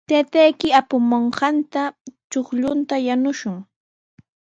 [0.09, 1.55] Taytayki apamunqan
[2.31, 3.55] chuqlluta yanushun.